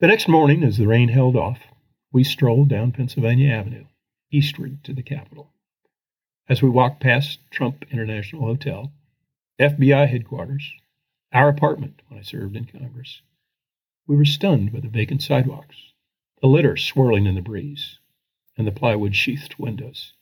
The 0.00 0.08
next 0.08 0.28
morning, 0.28 0.64
as 0.64 0.76
the 0.78 0.86
rain 0.86 1.08
held 1.08 1.36
off, 1.36 1.58
we 2.12 2.24
strolled 2.24 2.68
down 2.68 2.92
Pennsylvania 2.92 3.52
Avenue, 3.52 3.84
eastward 4.30 4.82
to 4.84 4.92
the 4.92 5.02
Capitol. 5.02 5.50
As 6.48 6.62
we 6.62 6.68
walked 6.68 7.00
past 7.00 7.38
Trump 7.50 7.84
International 7.90 8.42
Hotel, 8.42 8.92
FBI 9.60 10.08
headquarters, 10.08 10.72
our 11.32 11.48
apartment 11.48 12.02
when 12.08 12.20
I 12.20 12.22
served 12.22 12.56
in 12.56 12.64
Congress, 12.64 13.22
we 14.06 14.16
were 14.16 14.24
stunned 14.24 14.72
by 14.72 14.80
the 14.80 14.88
vacant 14.88 15.22
sidewalks, 15.22 15.76
the 16.40 16.48
litter 16.48 16.76
swirling 16.76 17.26
in 17.26 17.34
the 17.34 17.40
breeze, 17.40 17.98
and 18.56 18.66
the 18.66 18.72
plywood 18.72 19.16
sheathed 19.16 19.54
windows. 19.58 20.12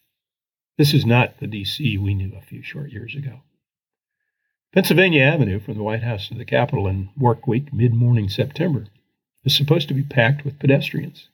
This 0.79 0.95
is 0.95 1.05
not 1.05 1.39
the 1.39 1.47
D.C. 1.47 1.99
we 1.99 2.15
knew 2.15 2.33
a 2.37 2.41
few 2.41 2.63
short 2.63 2.91
years 2.91 3.15
ago. 3.15 3.41
Pennsylvania 4.73 5.23
Avenue 5.23 5.61
from 5.61 5.75
the 5.75 5.83
White 5.83 6.03
House 6.03 6.29
to 6.29 6.35
the 6.35 6.47
Capitol 6.47 6.87
in 6.87 7.11
work 7.17 7.47
week 7.47 7.73
mid 7.75 7.93
morning 7.93 8.31
September 8.31 8.87
is 9.45 9.55
supposed 9.55 9.89
to 9.89 9.95
be 9.95 10.03
packed 10.03 10.45
with 10.45 10.59
pedestrians. 10.59 11.29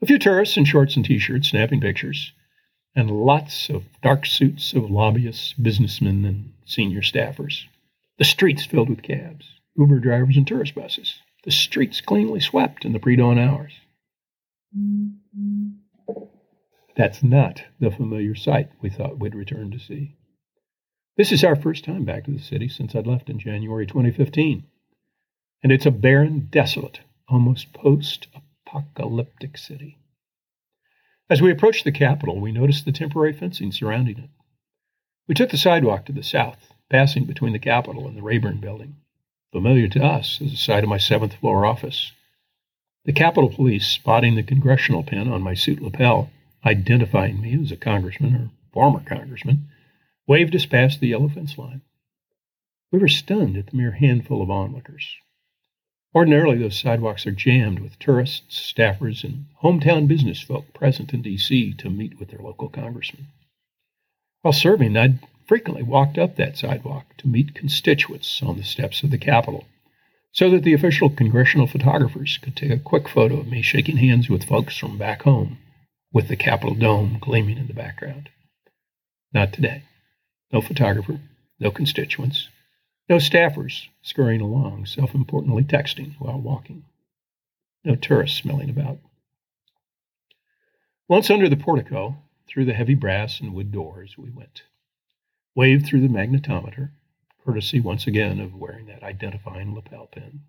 A 0.00 0.06
few 0.06 0.18
tourists 0.18 0.56
in 0.56 0.64
shorts 0.64 0.96
and 0.96 1.04
t 1.04 1.18
shirts 1.18 1.50
snapping 1.50 1.82
pictures, 1.82 2.32
and 2.96 3.10
lots 3.10 3.68
of 3.68 3.84
dark 4.02 4.24
suits 4.24 4.72
of 4.72 4.90
lobbyists, 4.90 5.52
businessmen, 5.52 6.24
and 6.24 6.52
senior 6.64 7.02
staffers. 7.02 7.64
The 8.16 8.24
streets 8.24 8.64
filled 8.64 8.88
with 8.88 9.02
cabs, 9.02 9.46
Uber 9.76 9.98
drivers, 9.98 10.38
and 10.38 10.46
tourist 10.46 10.74
buses. 10.74 11.18
The 11.44 11.50
streets 11.50 12.00
cleanly 12.00 12.40
swept 12.40 12.86
in 12.86 12.94
the 12.94 12.98
pre 12.98 13.16
dawn 13.16 13.38
hours. 13.38 13.74
That's 17.00 17.22
not 17.22 17.62
the 17.80 17.90
familiar 17.90 18.34
sight 18.34 18.72
we 18.82 18.90
thought 18.90 19.18
we'd 19.18 19.34
return 19.34 19.70
to 19.70 19.78
see. 19.78 20.16
This 21.16 21.32
is 21.32 21.42
our 21.42 21.56
first 21.56 21.82
time 21.82 22.04
back 22.04 22.24
to 22.24 22.30
the 22.30 22.38
city 22.38 22.68
since 22.68 22.94
I'd 22.94 23.06
left 23.06 23.30
in 23.30 23.38
January 23.38 23.86
2015. 23.86 24.64
And 25.62 25.72
it's 25.72 25.86
a 25.86 25.90
barren, 25.90 26.48
desolate, 26.50 27.00
almost 27.26 27.72
post 27.72 28.26
apocalyptic 28.34 29.56
city. 29.56 29.96
As 31.30 31.40
we 31.40 31.50
approached 31.50 31.84
the 31.84 31.90
Capitol, 31.90 32.38
we 32.38 32.52
noticed 32.52 32.84
the 32.84 32.92
temporary 32.92 33.32
fencing 33.32 33.72
surrounding 33.72 34.18
it. 34.18 34.30
We 35.26 35.34
took 35.34 35.48
the 35.48 35.56
sidewalk 35.56 36.04
to 36.04 36.12
the 36.12 36.22
south, 36.22 36.74
passing 36.90 37.24
between 37.24 37.54
the 37.54 37.58
Capitol 37.58 38.08
and 38.08 38.14
the 38.14 38.22
Rayburn 38.22 38.60
building, 38.60 38.96
familiar 39.52 39.88
to 39.88 40.04
us 40.04 40.38
as 40.44 40.50
the 40.50 40.58
site 40.58 40.84
of 40.84 40.90
my 40.90 40.98
seventh 40.98 41.36
floor 41.36 41.64
office. 41.64 42.12
The 43.06 43.14
Capitol 43.14 43.48
Police, 43.48 43.86
spotting 43.86 44.34
the 44.34 44.42
congressional 44.42 45.02
pin 45.02 45.32
on 45.32 45.40
my 45.40 45.54
suit 45.54 45.80
lapel, 45.80 46.28
identifying 46.64 47.40
me 47.40 47.58
as 47.62 47.72
a 47.72 47.76
congressman 47.76 48.34
or 48.34 48.50
former 48.72 49.00
congressman, 49.00 49.68
waved 50.26 50.54
us 50.54 50.66
past 50.66 51.00
the 51.00 51.08
yellow 51.08 51.28
fence 51.28 51.58
line. 51.58 51.82
We 52.92 52.98
were 52.98 53.08
stunned 53.08 53.56
at 53.56 53.66
the 53.66 53.76
mere 53.76 53.92
handful 53.92 54.42
of 54.42 54.50
onlookers. 54.50 55.16
Ordinarily, 56.14 56.58
those 56.58 56.78
sidewalks 56.78 57.26
are 57.26 57.32
jammed 57.32 57.78
with 57.78 57.98
tourists, 57.98 58.72
staffers, 58.72 59.22
and 59.22 59.46
hometown 59.62 60.08
business 60.08 60.40
folk 60.40 60.72
present 60.74 61.14
in 61.14 61.22
D.C. 61.22 61.74
to 61.74 61.88
meet 61.88 62.18
with 62.18 62.30
their 62.30 62.40
local 62.40 62.68
congressman. 62.68 63.28
While 64.42 64.52
serving, 64.52 64.96
I'd 64.96 65.20
frequently 65.46 65.84
walked 65.84 66.18
up 66.18 66.36
that 66.36 66.58
sidewalk 66.58 67.16
to 67.18 67.28
meet 67.28 67.54
constituents 67.54 68.42
on 68.42 68.56
the 68.56 68.64
steps 68.64 69.02
of 69.02 69.10
the 69.10 69.18
Capitol 69.18 69.66
so 70.32 70.50
that 70.50 70.62
the 70.62 70.74
official 70.74 71.10
congressional 71.10 71.66
photographers 71.66 72.38
could 72.38 72.56
take 72.56 72.70
a 72.70 72.78
quick 72.78 73.08
photo 73.08 73.38
of 73.38 73.48
me 73.48 73.62
shaking 73.62 73.96
hands 73.96 74.28
with 74.28 74.44
folks 74.44 74.76
from 74.76 74.98
back 74.98 75.22
home 75.22 75.58
with 76.12 76.28
the 76.28 76.36
Capitol 76.36 76.74
dome 76.74 77.18
gleaming 77.20 77.58
in 77.58 77.66
the 77.66 77.74
background. 77.74 78.28
Not 79.32 79.52
today. 79.52 79.84
No 80.52 80.60
photographer, 80.60 81.20
no 81.60 81.70
constituents, 81.70 82.48
no 83.08 83.16
staffers 83.16 83.86
scurrying 84.02 84.40
along, 84.40 84.86
self 84.86 85.14
importantly 85.14 85.62
texting 85.62 86.14
while 86.18 86.40
walking, 86.40 86.84
no 87.84 87.94
tourists 87.94 88.44
milling 88.44 88.70
about. 88.70 88.98
Once 91.08 91.30
under 91.30 91.48
the 91.48 91.56
portico, 91.56 92.16
through 92.48 92.64
the 92.64 92.72
heavy 92.72 92.94
brass 92.94 93.40
and 93.40 93.54
wood 93.54 93.70
doors, 93.70 94.18
we 94.18 94.30
went. 94.30 94.62
Waved 95.54 95.86
through 95.86 96.00
the 96.00 96.08
magnetometer, 96.08 96.90
courtesy 97.44 97.80
once 97.80 98.06
again 98.06 98.40
of 98.40 98.54
wearing 98.54 98.86
that 98.86 99.02
identifying 99.02 99.74
lapel 99.74 100.06
pin. 100.06 100.42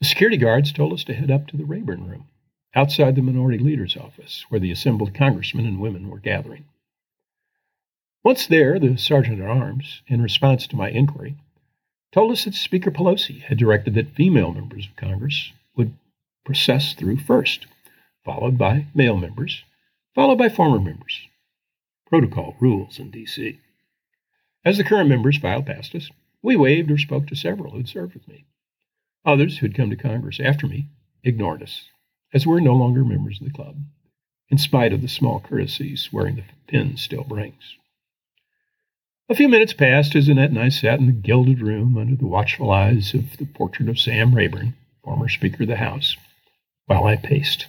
The 0.00 0.06
security 0.06 0.36
guards 0.36 0.72
told 0.72 0.92
us 0.92 1.04
to 1.04 1.14
head 1.14 1.30
up 1.30 1.46
to 1.48 1.56
the 1.56 1.64
Rayburn 1.64 2.08
room, 2.08 2.28
outside 2.74 3.16
the 3.16 3.22
minority 3.22 3.58
leader's 3.58 3.96
office, 3.96 4.44
where 4.48 4.60
the 4.60 4.70
assembled 4.70 5.14
congressmen 5.14 5.66
and 5.66 5.80
women 5.80 6.08
were 6.08 6.18
gathering. 6.18 6.64
Once 8.24 8.46
there, 8.46 8.78
the 8.78 8.96
sergeant 8.96 9.40
at 9.40 9.48
arms, 9.48 10.02
in 10.06 10.22
response 10.22 10.66
to 10.66 10.76
my 10.76 10.88
inquiry, 10.88 11.34
told 12.12 12.30
us 12.30 12.44
that 12.44 12.54
Speaker 12.54 12.90
Pelosi 12.90 13.42
had 13.42 13.58
directed 13.58 13.94
that 13.94 14.14
female 14.14 14.52
members 14.52 14.86
of 14.86 14.96
Congress 14.96 15.52
would 15.76 15.94
process 16.44 16.94
through 16.94 17.16
first, 17.16 17.66
followed 18.24 18.56
by 18.56 18.86
male 18.94 19.16
members, 19.16 19.64
followed 20.14 20.38
by 20.38 20.48
former 20.48 20.78
members. 20.78 21.26
Protocol 22.06 22.56
rules 22.60 22.98
in 22.98 23.10
D.C. 23.10 23.58
As 24.64 24.76
the 24.78 24.84
current 24.84 25.08
members 25.08 25.38
filed 25.38 25.66
past 25.66 25.94
us, 25.94 26.10
we 26.42 26.54
waved 26.54 26.90
or 26.90 26.98
spoke 26.98 27.26
to 27.28 27.34
several 27.34 27.72
who'd 27.72 27.88
served 27.88 28.14
with 28.14 28.28
me. 28.28 28.44
Others 29.24 29.58
who'd 29.58 29.74
come 29.74 29.90
to 29.90 29.96
Congress 29.96 30.38
after 30.38 30.66
me 30.66 30.88
ignored 31.24 31.62
us, 31.62 31.86
as 32.32 32.46
we're 32.46 32.60
no 32.60 32.74
longer 32.74 33.04
members 33.04 33.40
of 33.40 33.46
the 33.46 33.52
club, 33.52 33.76
in 34.48 34.58
spite 34.58 34.92
of 34.92 35.02
the 35.02 35.08
small 35.08 35.40
courtesies 35.40 36.10
wearing 36.12 36.36
the 36.36 36.44
pin 36.66 36.96
still 36.96 37.24
brings. 37.24 37.76
A 39.28 39.34
few 39.34 39.48
minutes 39.48 39.72
passed 39.72 40.14
as 40.14 40.28
Annette 40.28 40.50
and 40.50 40.58
I 40.58 40.68
sat 40.68 40.98
in 40.98 41.06
the 41.06 41.12
gilded 41.12 41.60
room 41.60 41.96
under 41.96 42.16
the 42.16 42.26
watchful 42.26 42.70
eyes 42.70 43.14
of 43.14 43.36
the 43.38 43.46
portrait 43.46 43.88
of 43.88 43.98
Sam 43.98 44.34
Rayburn, 44.34 44.74
former 45.02 45.28
Speaker 45.28 45.62
of 45.62 45.68
the 45.68 45.76
House, 45.76 46.16
while 46.86 47.04
I 47.04 47.16
paced. 47.16 47.66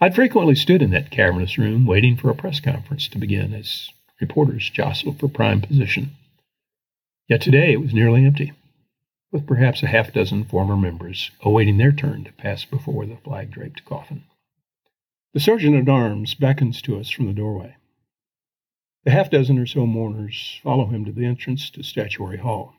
I'd 0.00 0.14
frequently 0.14 0.54
stood 0.54 0.82
in 0.82 0.90
that 0.90 1.10
cavernous 1.10 1.58
room 1.58 1.86
waiting 1.86 2.16
for 2.16 2.28
a 2.30 2.34
press 2.34 2.60
conference 2.60 3.08
to 3.08 3.18
begin 3.18 3.54
as 3.54 3.90
reporters 4.20 4.68
jostled 4.68 5.20
for 5.20 5.28
prime 5.28 5.60
position. 5.60 6.10
Yet 7.28 7.40
today 7.40 7.72
it 7.72 7.80
was 7.80 7.94
nearly 7.94 8.24
empty, 8.26 8.52
with 9.34 9.48
perhaps 9.48 9.82
a 9.82 9.88
half 9.88 10.12
dozen 10.12 10.44
former 10.44 10.76
members 10.76 11.32
awaiting 11.40 11.76
their 11.76 11.90
turn 11.90 12.22
to 12.22 12.30
pass 12.34 12.64
before 12.64 13.04
the 13.04 13.16
flag 13.16 13.50
draped 13.50 13.84
coffin. 13.84 14.22
The 15.32 15.40
sergeant 15.40 15.74
at 15.74 15.92
arms 15.92 16.34
beckons 16.34 16.80
to 16.82 17.00
us 17.00 17.10
from 17.10 17.26
the 17.26 17.32
doorway. 17.32 17.74
The 19.02 19.10
half 19.10 19.30
dozen 19.30 19.58
or 19.58 19.66
so 19.66 19.86
mourners 19.86 20.60
follow 20.62 20.86
him 20.86 21.04
to 21.04 21.10
the 21.10 21.24
entrance 21.24 21.68
to 21.70 21.82
Statuary 21.82 22.36
Hall. 22.36 22.76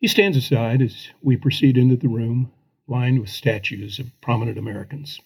He 0.00 0.08
stands 0.08 0.34
aside 0.34 0.80
as 0.80 1.08
we 1.20 1.36
proceed 1.36 1.76
into 1.76 1.96
the 1.96 2.08
room 2.08 2.50
lined 2.86 3.20
with 3.20 3.28
statues 3.28 3.98
of 3.98 4.18
prominent 4.22 4.56
Americans. 4.56 5.20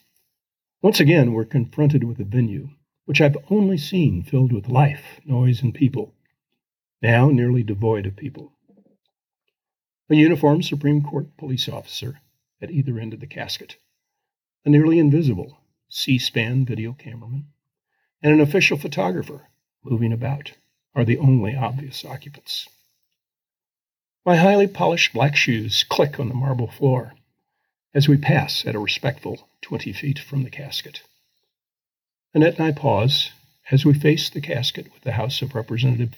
Once 0.83 0.99
again, 0.99 1.33
we're 1.33 1.45
confronted 1.45 2.03
with 2.03 2.19
a 2.19 2.25
venue 2.25 2.71
which 3.05 3.21
I've 3.21 3.37
only 3.51 3.79
seen 3.79 4.25
filled 4.25 4.53
with 4.53 4.69
life, 4.69 5.21
noise, 5.25 5.63
and 5.63 5.73
people, 5.73 6.13
now 7.01 7.31
nearly 7.31 7.63
devoid 7.63 8.05
of 8.05 8.17
people. 8.17 8.53
A 10.11 10.15
uniformed 10.15 10.65
Supreme 10.65 11.03
Court 11.03 11.37
police 11.37 11.69
officer 11.69 12.21
at 12.61 12.71
either 12.71 12.99
end 12.99 13.15
of 13.15 13.21
the 13.21 13.27
casket, 13.27 13.77
a 14.65 14.69
nearly 14.69 14.99
invisible 14.99 15.59
C 15.89 16.19
SPAN 16.19 16.65
video 16.67 16.93
cameraman, 16.93 17.47
and 18.23 18.33
an 18.33 18.41
official 18.41 18.77
photographer 18.77 19.49
moving 19.83 20.13
about 20.13 20.53
are 20.95 21.05
the 21.05 21.19
only 21.19 21.57
obvious 21.57 22.05
occupants. 22.05 22.69
My 24.25 24.37
highly 24.37 24.67
polished 24.67 25.13
black 25.13 25.35
shoes 25.35 25.85
click 25.89 26.21
on 26.21 26.29
the 26.29 26.35
marble 26.35 26.69
floor 26.69 27.15
as 27.95 28.09
we 28.09 28.17
pass 28.17 28.65
at 28.67 28.75
a 28.75 28.79
respectful 28.79 29.49
twenty 29.61 29.93
feet 29.93 30.19
from 30.19 30.45
the 30.45 30.51
casket. 30.51 31.03
Annette 32.35 32.59
and 32.59 32.67
I 32.67 32.73
pause 32.73 33.31
as 33.71 33.85
we 33.85 33.95
face 33.95 34.31
the 34.31 34.41
casket 34.41 34.93
with 34.93 35.03
the 35.03 35.13
House 35.13 35.43
of 35.43 35.55
Representative 35.55 36.15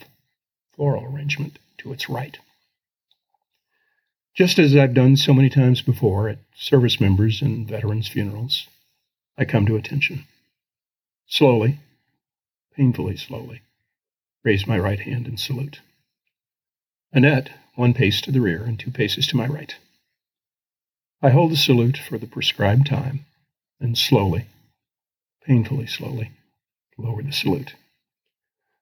floral 0.75 1.05
arrangement 1.05 1.59
to 1.77 1.93
its 1.93 2.09
right. 2.09 2.37
Just 4.35 4.59
as 4.59 4.75
I've 4.75 4.93
done 4.93 5.15
so 5.15 5.33
many 5.33 5.49
times 5.49 5.81
before 5.81 6.27
at 6.27 6.39
service 6.57 6.99
members 6.99 7.41
and 7.41 7.65
veterans' 7.65 8.09
funerals, 8.09 8.67
I 9.37 9.45
come 9.45 9.65
to 9.65 9.77
attention. 9.77 10.25
Slowly, 11.25 11.79
painfully 12.75 13.15
slowly, 13.15 13.61
raise 14.43 14.67
my 14.67 14.77
right 14.77 14.99
hand 14.99 15.25
and 15.25 15.39
salute. 15.39 15.79
Annette, 17.13 17.49
one 17.75 17.93
pace 17.93 18.19
to 18.21 18.31
the 18.31 18.41
rear 18.41 18.63
and 18.65 18.77
two 18.77 18.91
paces 18.91 19.25
to 19.27 19.37
my 19.37 19.47
right. 19.47 19.73
I 21.21 21.29
hold 21.29 21.53
the 21.53 21.57
salute 21.57 21.97
for 21.97 22.17
the 22.17 22.27
prescribed 22.27 22.87
time 22.87 23.25
and 23.79 23.97
slowly, 23.97 24.47
painfully 25.45 25.87
slowly, 25.87 26.31
lower 26.97 27.23
the 27.23 27.31
salute. 27.31 27.75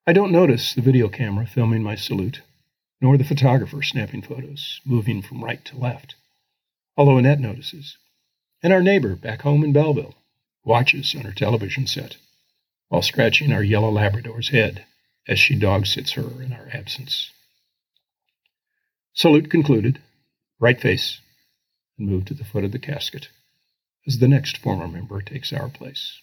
I 0.07 0.13
don't 0.13 0.31
notice 0.31 0.73
the 0.73 0.81
video 0.81 1.09
camera 1.09 1.45
filming 1.45 1.83
my 1.83 1.93
salute, 1.93 2.41
nor 3.03 3.17
the 3.17 3.23
photographer 3.25 3.81
snapping 3.81 4.21
photos, 4.21 4.79
moving 4.85 5.21
from 5.21 5.43
right 5.43 5.65
to 5.65 5.77
left, 5.77 6.15
although 6.95 7.17
Annette 7.17 7.41
notices, 7.41 7.97
and 8.63 8.71
our 8.71 8.81
neighbor 8.81 9.13
back 9.13 9.41
home 9.41 9.61
in 9.61 9.73
Belleville 9.73 10.15
watches 10.63 11.13
on 11.13 11.23
her 11.23 11.33
television 11.33 11.85
set 11.85 12.15
while 12.87 13.01
scratching 13.01 13.51
our 13.51 13.61
yellow 13.61 13.91
Labrador's 13.91 14.49
head 14.49 14.85
as 15.27 15.37
she 15.37 15.53
dog 15.53 15.85
sits 15.85 16.13
her 16.13 16.41
in 16.41 16.53
our 16.53 16.69
absence. 16.71 17.29
Salute 19.13 19.49
concluded, 19.49 19.99
right 20.57 20.79
face, 20.79 21.19
and 21.99 22.07
move 22.07 22.23
to 22.23 22.33
the 22.33 22.45
foot 22.45 22.63
of 22.63 22.71
the 22.71 22.79
casket 22.79 23.27
as 24.07 24.19
the 24.19 24.29
next 24.29 24.57
former 24.57 24.87
member 24.87 25.21
takes 25.21 25.51
our 25.51 25.67
place. 25.67 26.21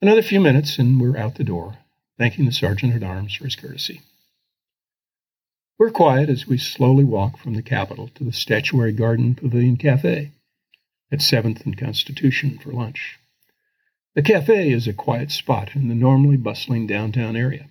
Another 0.00 0.22
few 0.22 0.40
minutes 0.40 0.78
and 0.78 0.98
we're 0.98 1.18
out 1.18 1.34
the 1.34 1.44
door, 1.44 1.76
thanking 2.16 2.46
the 2.46 2.52
sergeant 2.52 2.94
at 2.94 3.02
arms 3.02 3.34
for 3.34 3.44
his 3.44 3.56
courtesy. 3.56 4.00
We're 5.76 5.90
quiet 5.90 6.30
as 6.30 6.46
we 6.46 6.56
slowly 6.56 7.02
walk 7.02 7.36
from 7.36 7.54
the 7.54 7.62
Capitol 7.62 8.08
to 8.14 8.22
the 8.22 8.32
Statuary 8.32 8.92
Garden 8.92 9.34
Pavilion 9.34 9.76
Cafe 9.76 10.30
at 11.10 11.18
7th 11.18 11.66
and 11.66 11.76
Constitution 11.76 12.58
for 12.58 12.70
lunch. 12.70 13.18
The 14.14 14.22
cafe 14.22 14.70
is 14.70 14.86
a 14.86 14.92
quiet 14.92 15.32
spot 15.32 15.74
in 15.74 15.88
the 15.88 15.96
normally 15.96 16.36
bustling 16.36 16.86
downtown 16.86 17.34
area. 17.34 17.70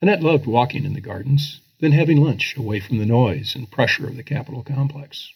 Annette 0.00 0.22
loved 0.22 0.46
walking 0.46 0.84
in 0.84 0.92
the 0.92 1.00
gardens, 1.00 1.60
then 1.80 1.90
having 1.90 2.22
lunch 2.22 2.56
away 2.56 2.78
from 2.78 2.98
the 2.98 3.04
noise 3.04 3.56
and 3.56 3.68
pressure 3.68 4.06
of 4.06 4.16
the 4.16 4.22
Capitol 4.22 4.62
complex. 4.62 5.32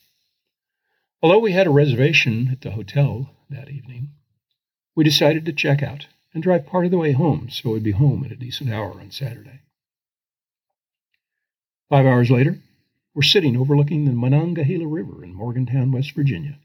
Although 1.21 1.41
we 1.41 1.51
had 1.51 1.67
a 1.67 1.71
reservation 1.71 2.49
at 2.53 2.61
the 2.61 2.71
hotel 2.71 3.35
that 3.51 3.69
evening, 3.69 4.11
we 4.95 5.03
decided 5.03 5.45
to 5.47 5.53
check 5.53 5.83
out 5.83 6.07
and 6.33 6.45
drive 6.45 6.67
part 6.67 6.85
of 6.85 6.93
the 6.93 6.99
way 6.99 7.11
home 7.11 7.51
so 7.51 7.71
we'd 7.71 7.83
be 7.83 7.91
home 7.91 8.23
at 8.25 8.31
a 8.31 8.37
decent 8.37 8.71
hour 8.71 8.93
on 9.01 9.11
Saturday. 9.11 9.63
Five 11.91 12.07
hours 12.07 12.31
later, 12.31 12.57
we're 13.15 13.23
sitting 13.23 13.57
overlooking 13.57 14.05
the 14.05 14.13
Monongahela 14.13 14.87
River 14.87 15.25
in 15.25 15.35
Morgantown, 15.35 15.91
West 15.91 16.13
Virginia, 16.13 16.61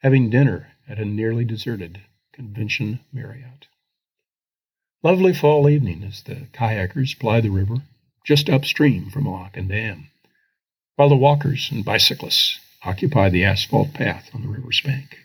having 0.00 0.28
dinner 0.28 0.72
at 0.86 0.98
a 0.98 1.06
nearly 1.06 1.46
deserted 1.46 2.02
convention 2.34 3.00
Marriott. 3.10 3.68
Lovely 5.02 5.32
fall 5.32 5.66
evening 5.66 6.04
as 6.04 6.22
the 6.22 6.46
kayakers 6.52 7.18
ply 7.18 7.40
the 7.40 7.48
river 7.48 7.76
just 8.22 8.50
upstream 8.50 9.08
from 9.08 9.24
lock 9.24 9.56
and 9.56 9.70
dam, 9.70 10.10
while 10.96 11.08
the 11.08 11.16
walkers 11.16 11.70
and 11.72 11.82
bicyclists 11.82 12.60
occupy 12.84 13.30
the 13.30 13.44
asphalt 13.44 13.94
path 13.94 14.28
on 14.34 14.42
the 14.42 14.48
river's 14.48 14.82
bank. 14.82 15.16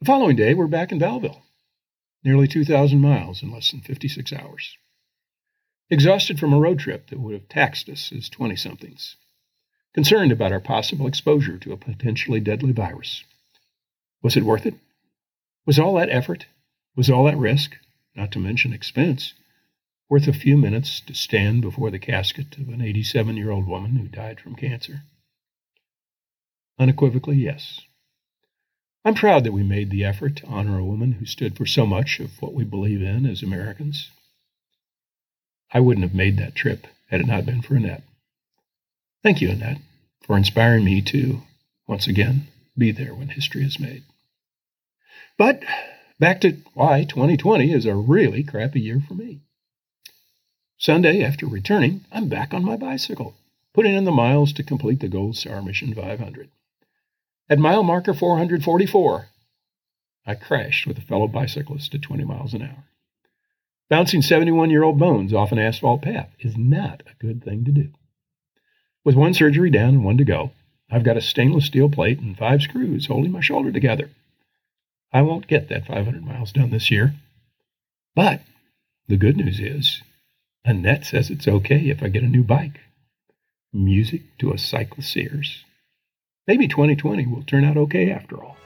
The 0.00 0.06
following 0.06 0.34
day, 0.34 0.52
we're 0.52 0.66
back 0.66 0.90
in 0.90 0.98
Belleville, 0.98 1.44
nearly 2.24 2.48
2,000 2.48 2.98
miles 2.98 3.40
in 3.40 3.52
less 3.52 3.70
than 3.70 3.82
56 3.82 4.32
hours. 4.32 4.76
Exhausted 5.90 6.40
from 6.40 6.52
a 6.52 6.58
road 6.58 6.78
trip 6.78 7.08
that 7.08 7.20
would 7.20 7.34
have 7.34 7.48
taxed 7.48 7.88
us 7.88 8.10
as 8.10 8.30
20 8.30 8.56
somethings, 8.56 9.16
concerned 9.92 10.32
about 10.32 10.50
our 10.50 10.60
possible 10.60 11.06
exposure 11.06 11.58
to 11.58 11.72
a 11.72 11.76
potentially 11.76 12.40
deadly 12.40 12.72
virus. 12.72 13.22
Was 14.22 14.36
it 14.36 14.44
worth 14.44 14.64
it? 14.64 14.74
Was 15.66 15.78
all 15.78 15.94
that 15.96 16.08
effort, 16.10 16.46
was 16.96 17.10
all 17.10 17.24
that 17.24 17.36
risk, 17.36 17.76
not 18.16 18.32
to 18.32 18.38
mention 18.38 18.72
expense, 18.72 19.34
worth 20.08 20.26
a 20.26 20.32
few 20.32 20.56
minutes 20.56 21.00
to 21.00 21.14
stand 21.14 21.60
before 21.60 21.90
the 21.90 21.98
casket 21.98 22.56
of 22.56 22.68
an 22.68 22.80
87 22.80 23.36
year 23.36 23.50
old 23.50 23.66
woman 23.66 23.96
who 23.96 24.08
died 24.08 24.40
from 24.40 24.56
cancer? 24.56 25.02
Unequivocally, 26.78 27.36
yes. 27.36 27.80
I'm 29.04 29.14
proud 29.14 29.44
that 29.44 29.52
we 29.52 29.62
made 29.62 29.90
the 29.90 30.04
effort 30.04 30.36
to 30.36 30.46
honor 30.46 30.78
a 30.78 30.84
woman 30.84 31.12
who 31.12 31.26
stood 31.26 31.56
for 31.58 31.66
so 31.66 31.84
much 31.84 32.20
of 32.20 32.40
what 32.40 32.54
we 32.54 32.64
believe 32.64 33.02
in 33.02 33.26
as 33.26 33.42
Americans. 33.42 34.10
I 35.74 35.80
wouldn't 35.80 36.04
have 36.04 36.14
made 36.14 36.38
that 36.38 36.54
trip 36.54 36.86
had 37.10 37.20
it 37.20 37.26
not 37.26 37.44
been 37.44 37.60
for 37.60 37.74
Annette. 37.74 38.04
Thank 39.24 39.40
you, 39.40 39.50
Annette, 39.50 39.78
for 40.22 40.36
inspiring 40.36 40.84
me 40.84 41.02
to, 41.02 41.42
once 41.88 42.06
again, 42.06 42.46
be 42.78 42.92
there 42.92 43.12
when 43.12 43.28
history 43.30 43.64
is 43.64 43.80
made. 43.80 44.04
But 45.36 45.64
back 46.20 46.40
to 46.42 46.58
why 46.74 47.02
2020 47.04 47.72
is 47.72 47.86
a 47.86 47.94
really 47.96 48.44
crappy 48.44 48.80
year 48.80 49.02
for 49.06 49.14
me. 49.14 49.40
Sunday, 50.78 51.24
after 51.24 51.46
returning, 51.46 52.04
I'm 52.12 52.28
back 52.28 52.54
on 52.54 52.64
my 52.64 52.76
bicycle, 52.76 53.34
putting 53.72 53.94
in 53.94 54.04
the 54.04 54.12
miles 54.12 54.52
to 54.52 54.62
complete 54.62 55.00
the 55.00 55.08
Gold 55.08 55.36
Star 55.36 55.60
Mission 55.60 55.92
500. 55.92 56.50
At 57.50 57.58
mile 57.58 57.82
marker 57.82 58.14
444, 58.14 59.26
I 60.26 60.34
crashed 60.34 60.86
with 60.86 60.98
a 60.98 61.02
fellow 61.02 61.26
bicyclist 61.26 61.94
at 61.94 62.02
20 62.02 62.24
miles 62.24 62.54
an 62.54 62.62
hour. 62.62 62.84
Bouncing 63.94 64.22
71 64.22 64.70
year 64.70 64.82
old 64.82 64.98
bones 64.98 65.32
off 65.32 65.52
an 65.52 65.60
asphalt 65.60 66.02
path 66.02 66.28
is 66.40 66.56
not 66.56 67.04
a 67.06 67.14
good 67.24 67.44
thing 67.44 67.64
to 67.64 67.70
do. 67.70 67.90
With 69.04 69.14
one 69.14 69.34
surgery 69.34 69.70
down 69.70 69.90
and 69.90 70.04
one 70.04 70.18
to 70.18 70.24
go, 70.24 70.50
I've 70.90 71.04
got 71.04 71.16
a 71.16 71.20
stainless 71.20 71.66
steel 71.66 71.88
plate 71.88 72.18
and 72.18 72.36
five 72.36 72.60
screws 72.60 73.06
holding 73.06 73.30
my 73.30 73.40
shoulder 73.40 73.70
together. 73.70 74.10
I 75.12 75.22
won't 75.22 75.46
get 75.46 75.68
that 75.68 75.86
500 75.86 76.24
miles 76.24 76.50
done 76.50 76.70
this 76.70 76.90
year. 76.90 77.14
But 78.16 78.40
the 79.06 79.16
good 79.16 79.36
news 79.36 79.60
is, 79.60 80.02
Annette 80.64 81.06
says 81.06 81.30
it's 81.30 81.46
okay 81.46 81.88
if 81.88 82.02
I 82.02 82.08
get 82.08 82.24
a 82.24 82.26
new 82.26 82.42
bike. 82.42 82.80
Music 83.72 84.22
to 84.38 84.50
a 84.50 84.58
cyclist's 84.58 85.16
ears. 85.16 85.64
Maybe 86.48 86.66
2020 86.66 87.28
will 87.28 87.44
turn 87.44 87.64
out 87.64 87.76
okay 87.76 88.10
after 88.10 88.42
all. 88.42 88.56